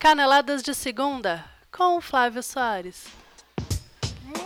[0.00, 3.19] Caneladas de Segunda, com Flávio Soares.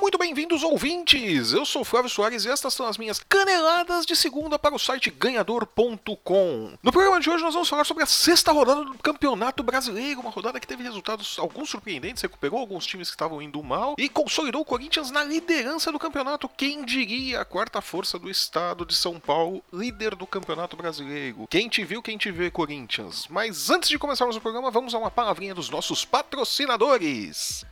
[0.04, 1.54] Muito bem-vindos, ouvintes!
[1.54, 5.10] Eu sou Flávio Soares e estas são as minhas caneladas de segunda para o site
[5.10, 6.76] ganhador.com.
[6.82, 10.28] No programa de hoje nós vamos falar sobre a sexta rodada do Campeonato Brasileiro, uma
[10.28, 14.60] rodada que teve resultados alguns surpreendentes, recuperou alguns times que estavam indo mal e consolidou
[14.60, 16.50] o Corinthians na liderança do campeonato.
[16.50, 21.46] Quem diria a quarta força do estado de São Paulo, líder do Campeonato Brasileiro?
[21.48, 23.26] Quem te viu, quem te vê, Corinthians?
[23.30, 27.64] Mas antes de começarmos o programa, vamos a uma palavrinha dos nossos patrocinadores.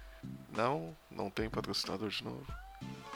[0.54, 2.46] Não, não tem patrocinador de novo.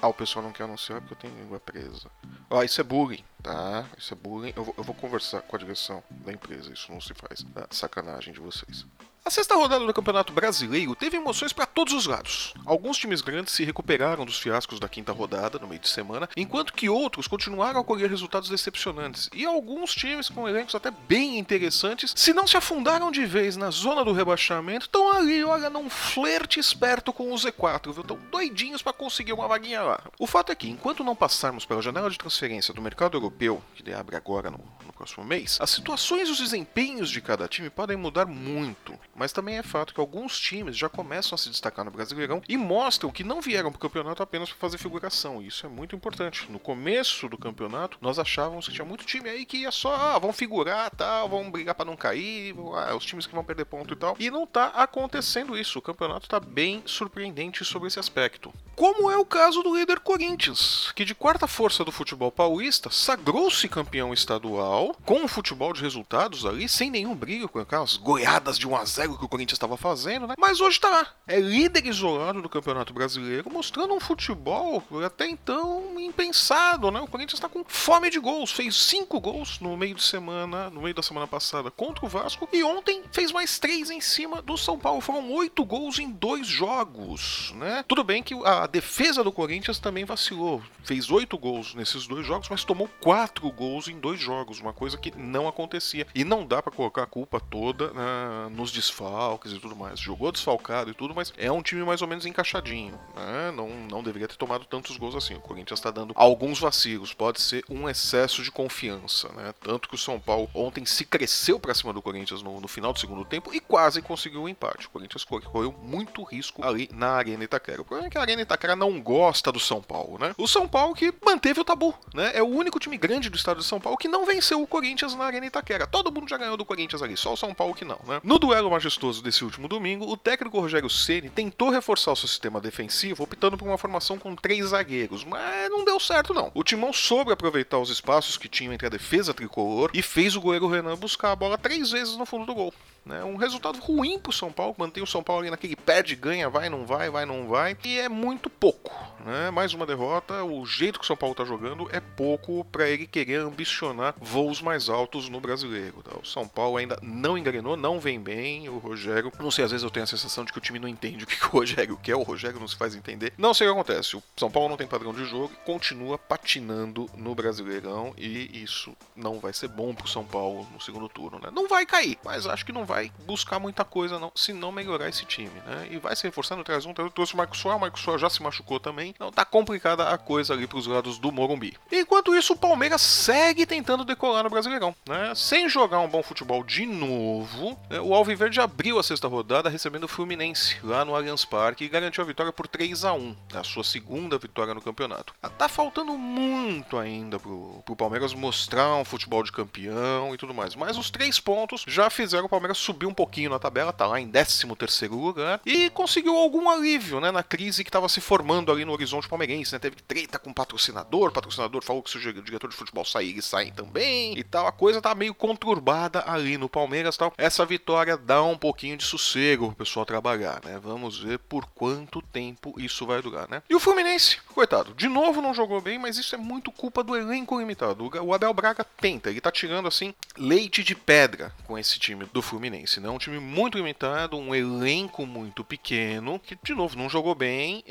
[0.00, 2.08] Ah, o pessoal não quer anunciar porque eu tenho língua presa.
[2.48, 3.86] Ó, isso é bullying, tá?
[3.98, 4.52] Isso é bullying.
[4.54, 7.42] Eu vou, eu vou conversar com a direção da empresa, isso não se faz.
[7.54, 7.66] Tá?
[7.70, 8.86] Sacanagem de vocês.
[9.26, 12.54] A sexta rodada do Campeonato Brasileiro teve emoções para todos os lados.
[12.64, 16.72] Alguns times grandes se recuperaram dos fiascos da quinta rodada, no meio de semana, enquanto
[16.72, 19.28] que outros continuaram a colher resultados decepcionantes.
[19.34, 23.68] E alguns times com elencos até bem interessantes, se não se afundaram de vez na
[23.68, 28.02] zona do rebaixamento, estão ali, olha, num flerte esperto com o Z4, viu?
[28.02, 30.04] Estão doidinhos para conseguir uma vaguinha lá.
[30.20, 33.92] O fato é que, enquanto não passarmos pela janela de transferência do mercado europeu, que
[33.92, 34.60] abre agora no,
[34.96, 38.98] próximo mês, as situações e os desempenhos de cada time podem mudar muito.
[39.14, 42.56] Mas também é fato que alguns times já começam a se destacar no Brasileirão e
[42.56, 45.42] mostram que não vieram para o campeonato apenas para fazer figuração.
[45.42, 46.50] E isso é muito importante.
[46.50, 50.18] No começo do campeonato, nós achávamos que tinha muito time aí que ia só, ah,
[50.18, 53.92] vão figurar, tal, vão brigar para não cair, ah, os times que vão perder ponto
[53.92, 54.16] e tal.
[54.18, 55.78] E não tá acontecendo isso.
[55.78, 58.52] O campeonato está bem surpreendente sobre esse aspecto.
[58.74, 63.68] Como é o caso do líder Corinthians, que de quarta força do futebol paulista sagrou-se
[63.68, 68.66] campeão estadual com um futebol de resultados ali, sem nenhum brilho, com aquelas goiadas de
[68.66, 70.34] 1 a 0 que o Corinthians estava fazendo, né?
[70.38, 71.06] Mas hoje tá.
[71.26, 77.00] É líder isolado do Campeonato Brasileiro, mostrando um futebol até então impensado, né?
[77.00, 78.52] O Corinthians está com fome de gols.
[78.52, 82.48] Fez cinco gols no meio de semana, no meio da semana passada contra o Vasco.
[82.52, 85.00] E ontem fez mais três em cima do São Paulo.
[85.00, 87.84] Foram oito gols em dois jogos, né?
[87.88, 90.62] Tudo bem que a defesa do Corinthians também vacilou.
[90.84, 94.60] Fez oito gols nesses dois jogos, mas tomou quatro gols em dois jogos.
[94.60, 96.06] Uma coisa que não acontecia.
[96.14, 99.98] E não dá para colocar a culpa toda né, nos desfalques e tudo mais.
[99.98, 102.98] Jogou desfalcado e tudo, mas é um time mais ou menos encaixadinho.
[103.16, 103.50] Né?
[103.56, 105.34] Não, não deveria ter tomado tantos gols assim.
[105.34, 107.14] O Corinthians está dando alguns vacilos.
[107.14, 109.28] Pode ser um excesso de confiança.
[109.32, 109.54] Né?
[109.60, 112.92] Tanto que o São Paulo ontem se cresceu para cima do Corinthians no, no, final
[112.92, 114.86] do segundo tempo e quase conseguiu o um empate.
[114.86, 117.80] O Corinthians correu muito risco ali na Arena Itaquera.
[117.80, 120.18] O problema é que a Arena Itaquera não gosta do São Paulo.
[120.18, 120.34] Né?
[120.36, 121.94] O São Paulo que manteve o tabu.
[122.12, 122.32] Né?
[122.34, 125.14] É o único time grande do estado de São Paulo que não venceu o Corinthians
[125.14, 125.86] na Arena Itaquera.
[125.86, 127.98] Todo mundo já ganhou do Corinthians ali, só o São Paulo que não.
[128.06, 128.20] Né?
[128.22, 132.60] No duelo majestoso desse último domingo, o técnico Rogério Ceni tentou reforçar o seu sistema
[132.60, 136.50] defensivo optando por uma formação com três zagueiros, mas não deu certo não.
[136.52, 140.40] O Timão soube aproveitar os espaços que tinham entre a defesa tricolor e fez o
[140.40, 142.74] goleiro Renan buscar a bola três vezes no fundo do gol.
[143.06, 143.22] Né?
[143.22, 146.50] Um resultado ruim para o São Paulo, mantém o São Paulo ali naquele perde, ganha,
[146.50, 148.92] vai, não vai, vai, não vai, e é muito pouco.
[149.24, 149.48] Né?
[149.52, 153.06] Mais uma derrota, o jeito que o São Paulo está jogando é pouco para ele
[153.06, 156.02] querer ambicionar voos mais altos no brasileiro.
[156.02, 156.18] Tá?
[156.20, 159.84] O São Paulo ainda não engrenou, não vem bem, o Rogério, não sei, às vezes
[159.84, 161.96] eu tenho a sensação de que o time não entende o que, que o Rogério
[162.02, 163.32] quer, o Rogério não se faz entender.
[163.38, 166.18] Não sei o que acontece, o São Paulo não tem padrão de jogo e continua
[166.18, 171.08] patinando no Brasileirão e isso não vai ser bom para o São Paulo no segundo
[171.08, 171.38] turno.
[171.38, 171.50] Né?
[171.52, 174.72] Não vai cair, mas acho que não vai vai buscar muita coisa, não, se não
[174.72, 175.88] melhorar esse time, né?
[175.90, 178.42] E vai se reforçando, traz um, trouxe o Marco Soares, o Marco Soares já se
[178.42, 179.14] machucou também.
[179.20, 181.76] Não, tá complicada a coisa ali pros lados do Morumbi.
[181.92, 185.34] Enquanto isso, o Palmeiras segue tentando decolar no Brasileirão, né?
[185.34, 188.00] Sem jogar um bom futebol de novo, né?
[188.00, 192.24] o Alviverde abriu a sexta rodada recebendo o Fluminense lá no Allianz Parque e garantiu
[192.24, 195.34] a vitória por 3 a 1 a sua segunda vitória no campeonato.
[195.42, 200.54] Ah, tá faltando muito ainda pro, pro Palmeiras mostrar um futebol de campeão e tudo
[200.54, 204.06] mais, mas os três pontos já fizeram o Palmeiras subiu um pouquinho na tabela, tá
[204.06, 208.20] lá em 13 terceiro lugar e conseguiu algum alívio, né, na crise que estava se
[208.20, 209.78] formando ali no horizonte palmeirense, né?
[209.78, 213.30] Teve treta com o patrocinador, o patrocinador falou que se o diretor de futebol sair,
[213.30, 214.66] eles saem também e tal.
[214.66, 217.32] A coisa tá meio conturbada ali no Palmeiras, tal.
[217.36, 220.78] Essa vitória dá um pouquinho de sossego pro pessoal trabalhar, né?
[220.82, 223.62] Vamos ver por quanto tempo isso vai durar, né?
[223.68, 227.16] E o Fluminense, coitado, de novo não jogou bem, mas isso é muito culpa do
[227.16, 228.10] elenco limitado.
[228.22, 232.42] O Abel Braga tenta, ele tá tirando assim leite de pedra com esse time do
[232.42, 232.75] Fluminense.
[232.76, 233.00] Fluminense.
[233.00, 233.08] Né?
[233.08, 237.82] Um time muito limitado, um elenco muito pequeno, que de novo não jogou bem,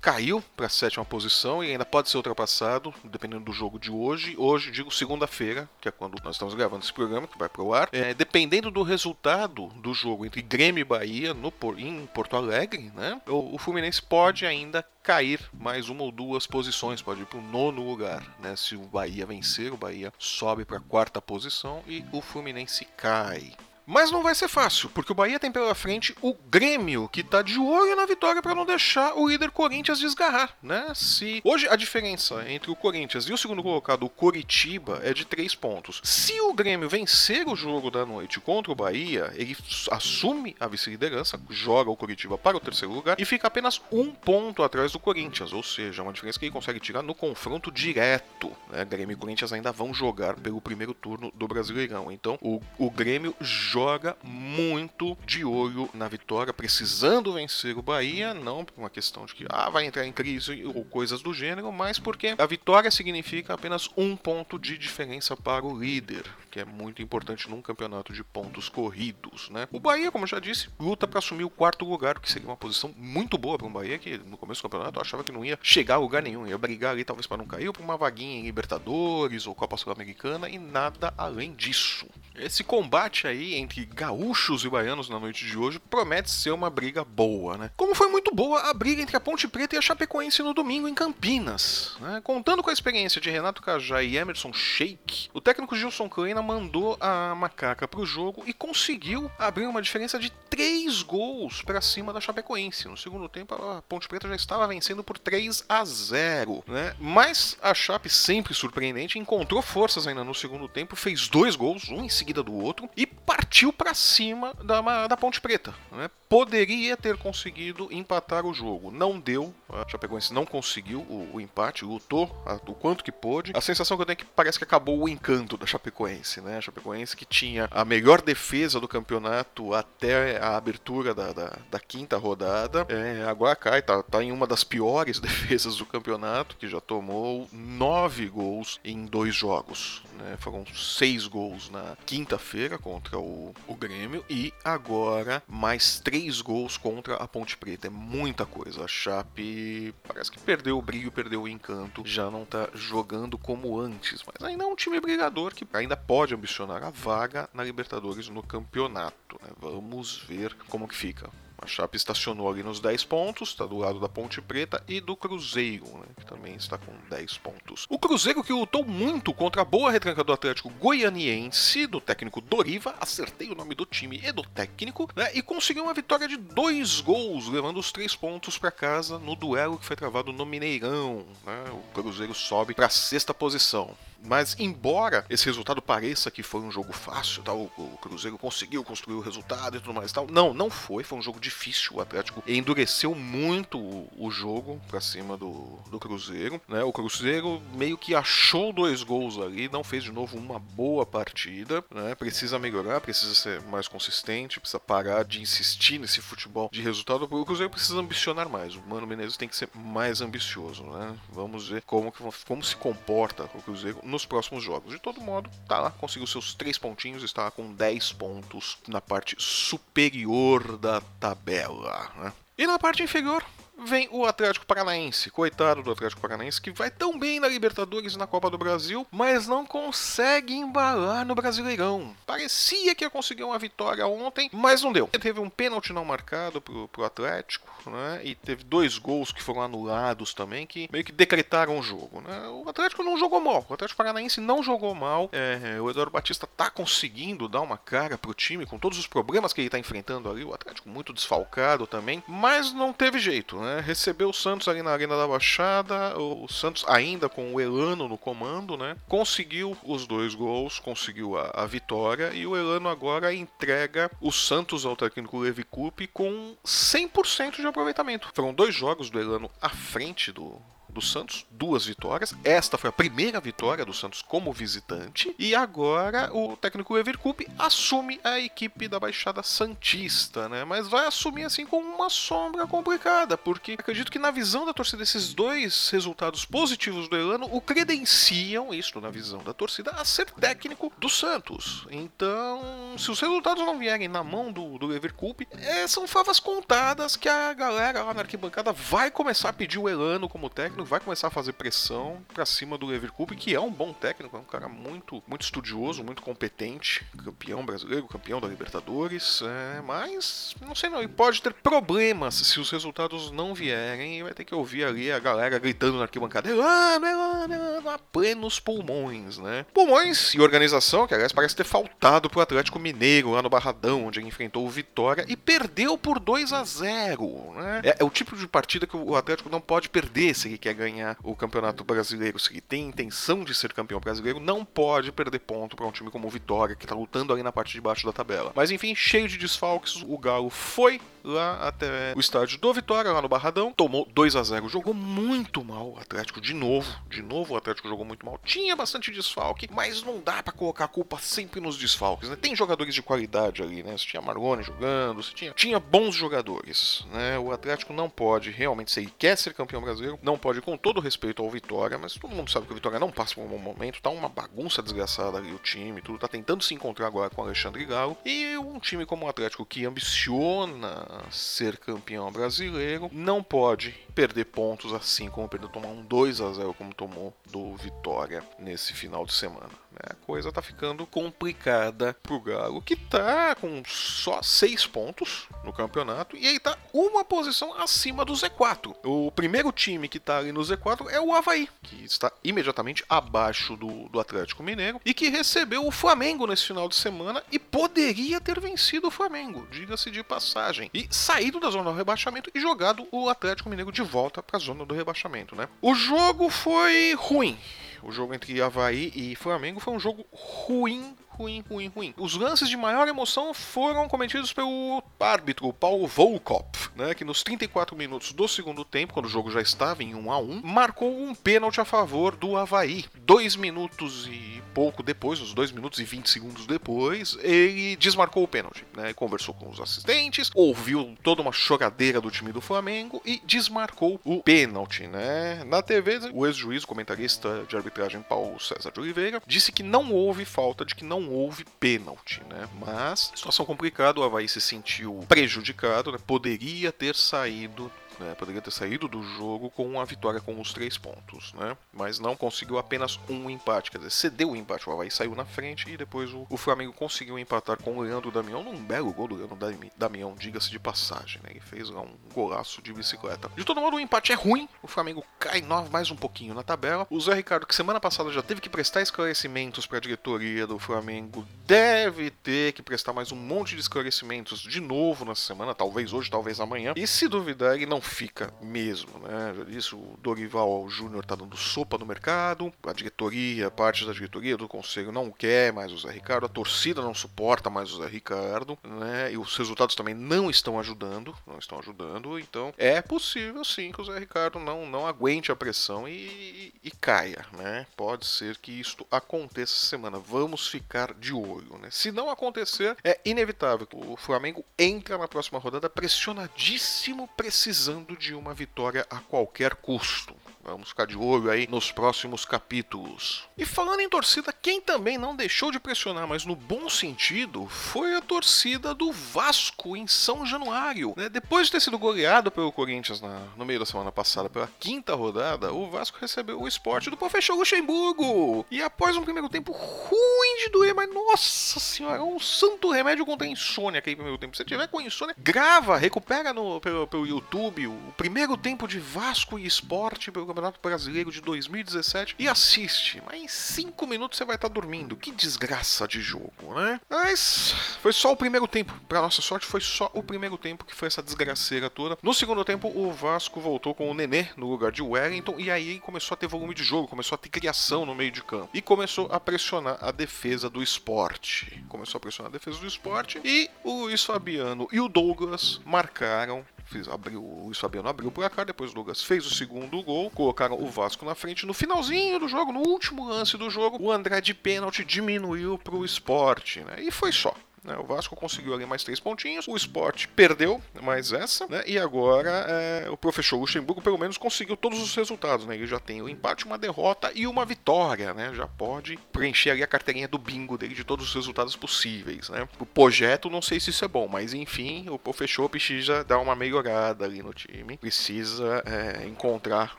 [0.00, 4.34] caiu para a sétima posição e ainda pode ser ultrapassado, dependendo do jogo de hoje.
[4.36, 7.88] Hoje, digo segunda-feira, que é quando nós estamos gravando esse programa, que vai pro ar.
[7.92, 13.20] É, dependendo do resultado do jogo entre Grêmio e Bahia no, em Porto Alegre, né?
[13.26, 17.42] o, o Fluminense pode ainda cair mais uma ou duas posições, pode ir para o
[17.42, 18.22] nono lugar.
[18.40, 18.56] Né?
[18.56, 23.52] Se o Bahia vencer, o Bahia sobe para a quarta posição e o Fluminense cai.
[23.86, 27.42] Mas não vai ser fácil, porque o Bahia tem pela frente o Grêmio, que tá
[27.42, 30.86] de olho na vitória para não deixar o líder Corinthians desgarrar, né?
[30.94, 35.24] Se hoje a diferença entre o Corinthians e o segundo colocado, o Coritiba, é de
[35.24, 36.00] três pontos.
[36.02, 39.56] Se o Grêmio vencer o jogo da noite contra o Bahia, ele
[39.90, 44.62] assume a vice-liderança, joga o Coritiba para o terceiro lugar e fica apenas um ponto
[44.62, 48.50] atrás do Corinthians, ou seja, uma diferença que ele consegue tirar no confronto direto.
[48.70, 48.84] Né?
[48.84, 52.10] Grêmio e Corinthians ainda vão jogar pelo primeiro turno do Brasileirão.
[52.10, 53.73] Então o, o Grêmio joga
[54.22, 59.44] muito de olho na vitória, precisando vencer o Bahia, não por uma questão de que
[59.48, 63.88] ah, vai entrar em crise ou coisas do gênero, mas porque a vitória significa apenas
[63.96, 68.68] um ponto de diferença para o líder, que é muito importante num campeonato de pontos
[68.68, 69.50] corridos.
[69.50, 69.66] Né?
[69.72, 72.56] O Bahia, como já disse, luta para assumir o quarto lugar, o que seria uma
[72.56, 75.58] posição muito boa para um Bahia que no começo do campeonato achava que não ia
[75.62, 78.38] chegar a lugar nenhum, ia brigar ali talvez para não cair, ou para uma vaguinha
[78.38, 82.06] em Libertadores ou Copa Sul-Americana e nada além disso.
[82.34, 87.04] Esse combate aí entre gaúchos e baianos na noite de hoje promete ser uma briga
[87.04, 87.70] boa, né?
[87.76, 90.88] Como foi muito boa a briga entre a Ponte Preta e a Chapecoense no domingo
[90.88, 91.96] em Campinas.
[92.00, 92.20] Né?
[92.24, 96.96] Contando com a experiência de Renato Cajá e Emerson Sheik, o técnico Gilson Kleina mandou
[97.00, 102.12] a macaca para o jogo e conseguiu abrir uma diferença de 3 gols para cima
[102.12, 102.88] da Chapecoense.
[102.88, 106.94] No segundo tempo, a Ponte Preta já estava vencendo por 3 a 0, né?
[106.98, 112.04] Mas a Chape, sempre surpreendente, encontrou forças ainda no segundo tempo, fez dois gols, um
[112.04, 115.74] em seguida do outro, e partiu para cima da, da Ponte Preta.
[115.92, 116.10] Né?
[116.34, 119.54] Poderia ter conseguido empatar o jogo, não deu.
[119.68, 123.52] A Chapecoense não conseguiu o, o empate, lutou a, o quanto que pôde.
[123.54, 126.58] A sensação que eu tenho é que parece que acabou o encanto da Chapecoense, né?
[126.58, 131.78] A Chapecoense que tinha a melhor defesa do campeonato até a abertura da, da, da
[131.78, 136.66] quinta rodada, é, agora cai, tá, tá em uma das piores defesas do campeonato, que
[136.66, 140.02] já tomou nove gols em dois jogos.
[140.18, 140.36] Né?
[140.40, 147.16] Foram seis gols na quinta-feira contra o, o Grêmio e agora mais três gols contra
[147.16, 147.86] a Ponte Preta.
[147.86, 148.84] É muita coisa.
[148.84, 153.78] A Chape parece que perdeu o brilho, perdeu o encanto, já não tá jogando como
[153.78, 158.28] antes, mas ainda é um time brigador que ainda pode ambicionar a vaga na Libertadores
[158.28, 159.38] no campeonato.
[159.42, 159.50] Né?
[159.60, 161.30] Vamos ver como que fica.
[161.64, 165.16] A Chape estacionou ali nos 10 pontos, está do lado da Ponte Preta e do
[165.16, 167.86] Cruzeiro, né, que também está com 10 pontos.
[167.88, 172.94] O Cruzeiro que lutou muito contra a boa retranca do Atlético Goianiense, do técnico Doriva,
[173.00, 177.00] acertei o nome do time e do técnico, né, e conseguiu uma vitória de dois
[177.00, 181.24] gols, levando os três pontos para casa no duelo que foi travado no Mineirão.
[181.46, 183.96] Né, o Cruzeiro sobe para a sexta posição.
[184.24, 189.16] Mas, embora esse resultado pareça que foi um jogo fácil, tal, o Cruzeiro conseguiu construir
[189.16, 191.04] o resultado e tudo mais tal, não, não foi.
[191.04, 191.96] Foi um jogo difícil.
[191.96, 196.60] O Atlético endureceu muito o, jogo para cima do, do Cruzeiro.
[196.66, 196.82] Né?
[196.82, 201.84] O Cruzeiro meio que achou dois gols ali, não fez de novo uma boa partida.
[201.90, 202.14] Né?
[202.14, 207.28] Precisa melhorar, precisa ser mais consistente, precisa parar de insistir nesse futebol de resultado.
[207.30, 208.74] O Cruzeiro precisa ambicionar mais.
[208.74, 210.82] O Mano Menezes tem que ser mais ambicioso.
[210.84, 211.14] Né?
[211.30, 212.12] Vamos ver como,
[212.46, 214.92] como se comporta o Cruzeiro nos próximos jogos.
[214.92, 219.36] De todo modo, tá lá, conseguiu seus três pontinhos, está com 10 pontos na parte
[219.38, 222.10] superior da tabela.
[222.16, 222.32] Né?
[222.56, 223.44] E na parte inferior,
[223.84, 225.30] vem o Atlético Paranaense.
[225.30, 229.06] Coitado do Atlético Paranaense, que vai tão bem na Libertadores e na Copa do Brasil,
[229.10, 232.14] mas não consegue embalar no Brasileirão.
[232.26, 235.08] Parecia que ia conseguir uma vitória ontem, mas não deu.
[235.08, 238.20] Teve um pênalti não marcado pro, pro Atlético, né?
[238.24, 242.48] E teve dois gols que foram anulados também, que meio que decretaram o jogo, né?
[242.48, 243.64] O Atlético não jogou mal.
[243.68, 245.28] O Atlético Paranaense não jogou mal.
[245.32, 249.52] É, o Eduardo Batista tá conseguindo dar uma cara pro time com todos os problemas
[249.52, 250.44] que ele tá enfrentando ali.
[250.44, 253.63] O Atlético muito desfalcado também, mas não teve jeito, né?
[253.80, 258.18] Recebeu o Santos ali na Arena da Baixada, o Santos ainda com o Elano no
[258.18, 258.96] comando, né?
[259.08, 264.84] Conseguiu os dois gols, conseguiu a, a vitória e o Elano agora entrega o Santos
[264.84, 268.30] ao técnico Levi Coupe com 100% de aproveitamento.
[268.34, 270.60] Foram dois jogos do Elano à frente do,
[270.94, 272.34] do Santos, duas vitórias.
[272.44, 275.34] Esta foi a primeira vitória do Santos como visitante.
[275.38, 280.64] E agora o técnico Ever Coupe assume a equipe da Baixada Santista, né?
[280.64, 285.02] Mas vai assumir assim com uma sombra complicada, porque acredito que na visão da torcida
[285.02, 290.30] esses dois resultados positivos do Elano o credenciam, isso na visão da torcida, a ser
[290.30, 291.86] técnico do Santos.
[291.90, 296.38] Então, se os resultados não vierem na mão do, do Ever Coupe, é, são favas
[296.38, 300.83] contadas que a galera lá na arquibancada vai começar a pedir o Elano como técnico
[300.84, 304.40] vai começar a fazer pressão para cima do Leverkusen, que é um bom técnico, é
[304.40, 310.74] um cara muito, muito estudioso, muito competente, campeão brasileiro, campeão da Libertadores, é, mas não
[310.74, 314.54] sei não, ele pode ter problemas se os resultados não vierem e vai ter que
[314.54, 319.64] ouvir ali a galera gritando na arquibancada, Elano, Elano, Elano, a plenos pulmões, né?
[319.72, 324.20] Pulmões e organização, que aliás parece ter faltado pro Atlético Mineiro lá no Barradão, onde
[324.20, 327.80] ele enfrentou o Vitória e perdeu por 2 a 0 né?
[327.84, 330.73] É, é o tipo de partida que o Atlético não pode perder se ele quer
[330.74, 335.38] ganhar o Campeonato Brasileiro, se ele tem intenção de ser campeão brasileiro, não pode perder
[335.40, 338.06] ponto para um time como o Vitória, que tá lutando ali na parte de baixo
[338.06, 338.52] da tabela.
[338.54, 343.22] Mas enfim, cheio de desfalques, o Galo foi lá até o estádio do Vitória, lá
[343.22, 347.54] no Barradão, tomou 2 a 0 jogou muito mal o Atlético de novo, de novo
[347.54, 351.18] o Atlético jogou muito mal, tinha bastante desfalque, mas não dá para colocar a culpa
[351.18, 352.36] sempre nos desfalques, né?
[352.36, 353.96] Tem jogadores de qualidade ali, né?
[353.96, 357.38] Você tinha Marlone jogando, você tinha, tinha bons jogadores, né?
[357.38, 361.42] O Atlético não pode realmente, se quer ser campeão brasileiro, não pode, com todo respeito
[361.42, 364.02] ao Vitória, mas todo mundo sabe que o Vitória não passa por um bom momento,
[364.02, 367.44] tá uma bagunça desgraçada ali o time, tudo tá tentando se encontrar agora com o
[367.44, 373.92] Alexandre Galo, e um time como o Atlético que ambiciona ser campeão brasileiro, não pode
[374.14, 378.92] perder pontos assim como perdeu tomar um 2 a 0 como tomou do Vitória nesse
[378.92, 379.70] final de semana.
[379.94, 380.10] Né?
[380.10, 386.36] A coisa tá ficando complicada pro Galo, que tá com só 6 pontos no campeonato
[386.36, 388.94] e aí tá uma posição acima do Z4.
[389.04, 393.76] O primeiro time que tá ali no Z4 é o Havaí, que está imediatamente abaixo
[393.76, 398.40] do, do Atlético Mineiro e que recebeu o Flamengo nesse final de semana e poderia
[398.40, 403.06] ter vencido o Flamengo, diga-se de passagem, e saído da zona do rebaixamento e jogado
[403.12, 405.68] o Atlético Mineiro de volta para a zona do rebaixamento, né?
[405.80, 407.58] O jogo foi ruim.
[408.04, 412.14] O jogo entre Havaí e Flamengo foi um jogo ruim, ruim, ruim, ruim.
[412.16, 417.96] Os lances de maior emoção foram cometidos pelo árbitro Paulo Volkop, né, que nos 34
[417.96, 421.34] minutos do segundo tempo, quando o jogo já estava em 1 a 1, marcou um
[421.34, 423.04] pênalti a favor do Havaí.
[423.14, 428.48] Dois minutos e pouco depois, uns 2 minutos e 20 segundos depois, ele desmarcou o
[428.48, 433.40] pênalti, né, conversou com os assistentes, ouviu toda uma choradeira do time do Flamengo e
[433.44, 435.64] desmarcou o pênalti, né?
[435.64, 440.44] Na TV, o ex-juiz, comentarista de arbitragem Paulo César de Oliveira, disse que não houve
[440.44, 442.68] falta, de que não houve pênalti, né?
[442.78, 446.18] Mas situação complicada, o Havaí se sentiu prejudicado, né?
[446.26, 448.34] Poderia ter saído né?
[448.34, 451.76] Poderia ter saído do jogo com a vitória com os três pontos, né?
[451.92, 454.88] Mas não conseguiu apenas um empate, quer dizer, cedeu o empate.
[454.88, 458.30] O Havaí saiu na frente e depois o, o Flamengo conseguiu empatar com o Leandro
[458.30, 459.58] Damião num belo gol do Leandro
[459.96, 461.50] Damião, diga-se de passagem, né?
[461.50, 463.50] Ele fez lá um golaço de bicicleta.
[463.56, 464.68] De todo modo, o empate é ruim.
[464.82, 467.06] O Flamengo cai mais um pouquinho na tabela.
[467.10, 470.78] O Zé Ricardo, que semana passada já teve que prestar esclarecimentos para a diretoria do
[470.78, 476.12] Flamengo, deve ter que prestar mais um monte de esclarecimentos de novo nessa semana, talvez
[476.12, 476.92] hoje, talvez amanhã.
[476.96, 479.54] E se duvidar, ele não fica mesmo, né?
[479.56, 484.56] Já disse, o Dorival Júnior tá dando sopa no mercado, a diretoria, parte da diretoria
[484.56, 488.06] do conselho não quer mais o Zé Ricardo, a torcida não suporta mais o Zé
[488.06, 489.32] Ricardo, né?
[489.32, 494.00] E os resultados também não estão ajudando, não estão ajudando, então é possível sim que
[494.00, 497.86] o Zé Ricardo não, não aguente a pressão e, e, e caia, né?
[497.96, 501.88] Pode ser que isto aconteça essa semana, vamos ficar de olho, né?
[501.90, 508.34] Se não acontecer, é inevitável que o Flamengo entra na próxima rodada pressionadíssimo, precisando de
[508.34, 510.34] uma vitória a qualquer custo.
[510.64, 513.46] Vamos ficar de olho aí nos próximos capítulos.
[513.56, 518.14] E falando em torcida, quem também não deixou de pressionar, mas no bom sentido, foi
[518.16, 521.12] a torcida do Vasco em São Januário.
[521.18, 521.28] Né?
[521.28, 525.14] Depois de ter sido goleado pelo Corinthians na, no meio da semana passada pela quinta
[525.14, 528.64] rodada, o Vasco recebeu o esporte do professor Luxemburgo.
[528.70, 533.46] E após um primeiro tempo ruim de doer, mas nossa senhora, um santo remédio contra
[533.46, 534.56] a insônia aquele primeiro tempo.
[534.56, 539.58] Se tiver com insônia, grava, recupera no, pelo, pelo YouTube o primeiro tempo de Vasco
[539.58, 543.22] e esporte pelo Campeonato Brasileiro de 2017 e assiste.
[543.26, 545.16] Mas em 5 minutos você vai estar dormindo.
[545.16, 547.00] Que desgraça de jogo, né?
[547.08, 548.92] Mas foi só o primeiro tempo.
[549.08, 552.18] Pra nossa sorte, foi só o primeiro tempo que foi essa desgraceira toda.
[552.22, 556.00] No segundo tempo, o Vasco voltou com o Nenê no lugar de Wellington e aí
[556.00, 558.80] começou a ter volume de jogo, começou a ter criação no meio de campo e
[558.80, 561.84] começou a pressionar a defesa do esporte.
[561.88, 566.64] Começou a pressionar a defesa do esporte e o Luiz Fabiano e o Douglas marcaram
[566.84, 570.30] Fiz, abriu, o Luiz Fabiano abriu por cá, depois o Douglas fez o segundo gol,
[570.30, 571.66] colocaram o Vasco na frente.
[571.66, 575.94] No finalzinho do jogo, no último lance do jogo, o André de pênalti diminuiu para
[575.94, 576.96] o esporte, né?
[577.02, 577.54] E foi só.
[577.84, 577.96] Né?
[577.98, 581.84] O Vasco conseguiu ali mais três pontinhos, o Sport perdeu mais essa, né?
[581.86, 585.74] E agora é, o professor Luxemburgo pelo menos conseguiu todos os resultados, né?
[585.74, 588.54] Ele já tem o um empate, uma derrota e uma vitória, né?
[588.54, 592.66] Já pode preencher ali a carteirinha do bingo dele de todos os resultados possíveis, né?
[592.78, 596.56] O projeto, não sei se isso é bom, mas enfim, o professor precisa dar uma
[596.56, 599.98] melhorada ali no time, precisa é, encontrar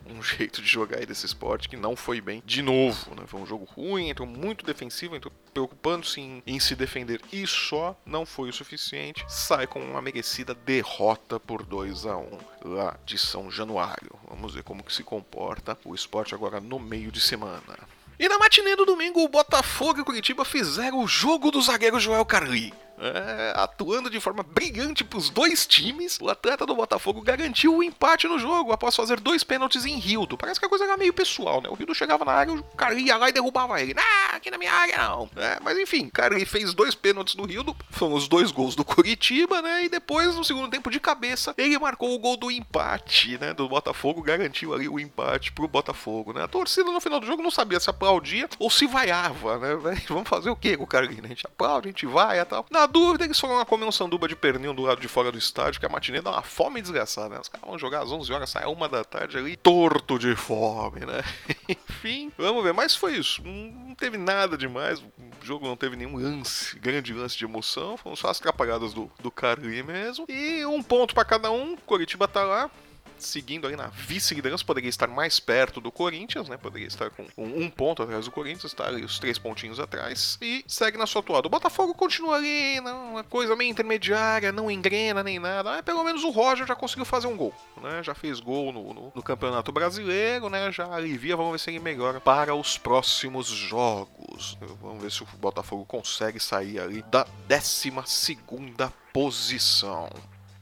[0.10, 3.24] um jeito de jogar aí desse esporte que não foi bem de novo, né?
[3.28, 7.75] Foi um jogo ruim, entrou muito defensivo, entrou preocupando-se em, em se defender só
[8.06, 13.18] não foi o suficiente, sai com uma merecida derrota por 2 a 1 lá de
[13.18, 14.12] São Januário.
[14.30, 17.88] Vamos ver como que se comporta o esporte agora no meio de semana.
[18.18, 22.00] E na matinê do domingo, o Botafogo e o Curitiba fizeram o jogo do zagueiro
[22.00, 22.74] Joel Carli.
[22.98, 27.84] É, atuando de forma brilhante para os dois times, o atleta do Botafogo garantiu o
[27.84, 30.38] empate no jogo após fazer dois pênaltis em Rildo.
[30.38, 31.70] Parece que a coisa era meio pessoal, né?
[31.70, 33.96] O Rildo chegava na área, o cara ia lá e derrubava ele.
[33.98, 35.30] Ah, aqui na minha área não.
[35.36, 38.86] É, mas enfim, cara, ele fez dois pênaltis no Rildo, foram os dois gols do
[38.86, 39.86] Curitiba, né?
[39.86, 43.54] E depois, no segundo tempo de cabeça, ele marcou o gol do empate, né?
[43.54, 46.44] Do Botafogo, garantiu ali o empate pro Botafogo, né?
[46.44, 50.02] A torcida no final do jogo não sabia se aplaudia ou se vaiava, né?
[50.08, 51.26] Vamos fazer o que com o ali, né?
[51.26, 52.66] A gente aplaude, a gente vai e tal.
[52.70, 55.38] Na dúvida, eles foram lá comer um sanduba de pernil do lado de fora do
[55.38, 57.42] estádio, que a matinê dá uma fome desgraçada, né?
[57.42, 61.02] Os caras vão jogar às 11 horas, sai uma da tarde ali, torto de fome,
[61.02, 61.24] né?
[61.68, 62.74] Enfim, vamos ver.
[62.74, 63.42] Mas foi isso.
[63.44, 65.00] Não teve nada demais.
[65.00, 67.98] O jogo não teve nenhum lance, grande lance de emoção.
[67.98, 70.26] Foram só as atrapalhadas do, do Carly mesmo.
[70.30, 71.76] E um ponto para cada um.
[71.78, 72.70] Coritiba tá lá
[73.18, 76.58] seguindo ali na vice-liderança, poderia estar mais perto do Corinthians, né?
[76.58, 80.64] Poderia estar com um, ponto atrás do Corinthians, está ali os três pontinhos atrás, e
[80.68, 81.48] segue na sua atuada.
[81.48, 86.24] O Botafogo continua ali, não, uma coisa meio intermediária, não engrena nem nada, pelo menos
[86.24, 88.02] o Roger já conseguiu fazer um gol, né?
[88.04, 90.72] Já fez gol no, no, no Campeonato Brasileiro, né?
[90.72, 94.58] Já alivia, vamos ver se ele melhora para os próximos jogos.
[94.82, 100.10] Vamos ver se o Botafogo consegue sair ali da 12 segunda posição.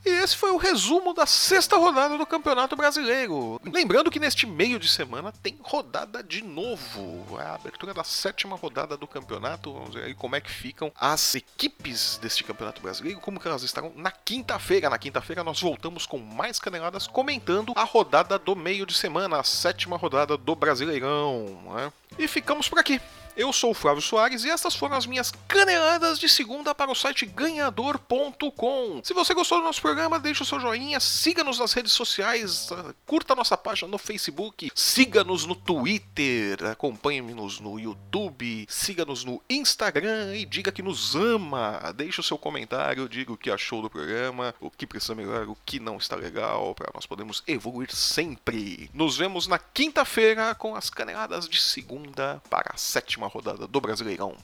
[0.06, 3.60] E esse foi o resumo da sexta rodada do Campeonato Brasileiro.
[3.64, 7.40] Lembrando que neste meio de semana tem rodada de novo.
[7.40, 9.72] É a abertura da sétima rodada do campeonato.
[9.72, 13.64] Vamos ver aí como é que ficam as equipes deste Campeonato Brasileiro, como que elas
[13.64, 14.90] estarão na quinta-feira.
[14.90, 19.44] Na quinta-feira nós voltamos com mais caneladas comentando a rodada do meio de semana, a
[19.44, 21.62] sétima rodada do Brasileirão.
[21.74, 21.94] Né?
[22.20, 23.00] E ficamos por aqui.
[23.36, 26.96] Eu sou o Flávio Soares e essas foram as minhas caneladas de segunda para o
[26.96, 29.02] site ganhador.com.
[29.04, 32.70] Se você gostou do nosso programa, deixe o seu joinha, siga-nos nas redes sociais,
[33.08, 40.46] curta nossa página no Facebook, siga-nos no Twitter, acompanhe-nos no YouTube, siga-nos no Instagram e
[40.46, 41.92] diga que nos ama.
[41.96, 45.58] Deixe o seu comentário, diga o que achou do programa, o que precisa melhorar, o
[45.66, 48.92] que não está legal, para nós podermos evoluir sempre.
[48.94, 54.36] Nos vemos na quinta-feira com as caneladas de segunda para a sétima rodada do Brasileirão.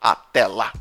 [0.00, 0.72] Até lá!